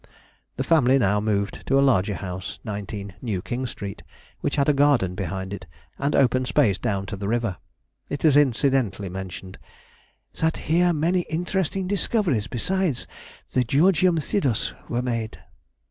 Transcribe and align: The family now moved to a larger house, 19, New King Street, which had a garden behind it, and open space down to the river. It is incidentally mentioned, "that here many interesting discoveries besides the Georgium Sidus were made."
The 0.57 0.63
family 0.63 0.97
now 0.97 1.19
moved 1.19 1.63
to 1.67 1.79
a 1.79 1.85
larger 1.85 2.15
house, 2.15 2.57
19, 2.63 3.13
New 3.21 3.39
King 3.43 3.67
Street, 3.67 4.01
which 4.39 4.55
had 4.55 4.67
a 4.67 4.73
garden 4.73 5.13
behind 5.13 5.53
it, 5.53 5.67
and 5.99 6.15
open 6.15 6.43
space 6.45 6.79
down 6.79 7.05
to 7.05 7.15
the 7.15 7.27
river. 7.27 7.57
It 8.09 8.25
is 8.25 8.35
incidentally 8.35 9.09
mentioned, 9.09 9.59
"that 10.39 10.57
here 10.57 10.91
many 10.91 11.19
interesting 11.29 11.87
discoveries 11.87 12.47
besides 12.47 13.05
the 13.53 13.63
Georgium 13.63 14.19
Sidus 14.19 14.73
were 14.89 15.03
made." 15.03 15.37